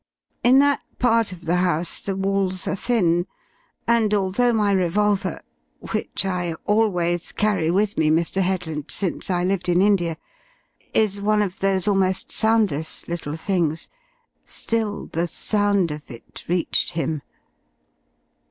In 0.43 0.57
that 0.57 0.81
part 0.97 1.31
of 1.31 1.45
the 1.45 1.57
house 1.57 2.01
the 2.01 2.15
walls 2.15 2.67
are 2.67 2.75
thin, 2.75 3.27
and 3.87 4.15
although 4.15 4.51
my 4.51 4.71
revolver 4.71 5.41
(which 5.93 6.25
I 6.25 6.55
always 6.65 7.31
carry 7.31 7.69
with 7.69 7.99
me, 7.99 8.09
Mr. 8.09 8.41
Headland, 8.41 8.85
since 8.89 9.29
I 9.29 9.43
lived 9.43 9.69
in 9.69 9.79
India) 9.79 10.17
is 10.95 11.21
one 11.21 11.43
of 11.43 11.59
those 11.59 11.87
almost 11.87 12.31
soundless 12.31 13.07
little 13.07 13.35
things, 13.35 13.89
still, 14.43 15.05
the 15.13 15.27
sound 15.27 15.91
of 15.91 16.09
it 16.09 16.45
reached 16.47 16.93
him." 16.93 17.21